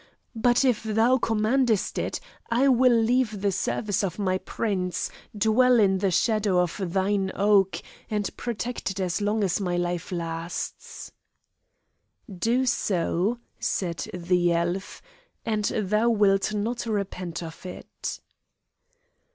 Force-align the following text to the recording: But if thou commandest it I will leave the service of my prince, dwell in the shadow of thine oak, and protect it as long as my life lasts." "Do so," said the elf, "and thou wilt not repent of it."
But 0.35 0.65
if 0.65 0.81
thou 0.81 1.19
commandest 1.19 1.99
it 1.99 2.19
I 2.49 2.67
will 2.67 2.91
leave 2.91 3.41
the 3.41 3.51
service 3.51 4.03
of 4.03 4.17
my 4.17 4.39
prince, 4.39 5.11
dwell 5.37 5.79
in 5.79 5.99
the 5.99 6.09
shadow 6.09 6.57
of 6.59 6.81
thine 6.83 7.31
oak, 7.35 7.79
and 8.09 8.35
protect 8.35 8.89
it 8.89 8.99
as 8.99 9.21
long 9.21 9.43
as 9.43 9.61
my 9.61 9.77
life 9.77 10.11
lasts." 10.11 11.11
"Do 12.27 12.65
so," 12.65 13.41
said 13.59 14.07
the 14.11 14.51
elf, 14.53 15.03
"and 15.45 15.65
thou 15.65 16.09
wilt 16.09 16.51
not 16.51 16.87
repent 16.87 17.43
of 17.43 17.63
it." 17.63 18.21